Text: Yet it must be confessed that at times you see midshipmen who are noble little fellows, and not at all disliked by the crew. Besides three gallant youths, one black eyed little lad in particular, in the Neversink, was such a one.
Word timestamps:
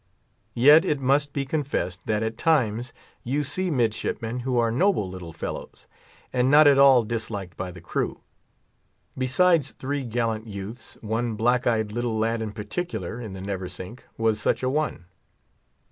Yet 0.55 0.83
it 0.83 0.99
must 0.99 1.31
be 1.31 1.45
confessed 1.45 1.99
that 2.07 2.23
at 2.23 2.35
times 2.35 2.91
you 3.23 3.43
see 3.43 3.69
midshipmen 3.69 4.39
who 4.39 4.57
are 4.57 4.71
noble 4.71 5.07
little 5.07 5.31
fellows, 5.31 5.85
and 6.33 6.49
not 6.49 6.65
at 6.65 6.79
all 6.79 7.03
disliked 7.03 7.55
by 7.55 7.69
the 7.69 7.81
crew. 7.81 8.21
Besides 9.15 9.75
three 9.77 10.03
gallant 10.03 10.47
youths, 10.47 10.97
one 11.01 11.35
black 11.35 11.67
eyed 11.67 11.91
little 11.91 12.17
lad 12.17 12.41
in 12.41 12.51
particular, 12.51 13.21
in 13.21 13.33
the 13.33 13.41
Neversink, 13.41 13.99
was 14.17 14.39
such 14.41 14.63
a 14.63 14.69
one. 14.71 15.05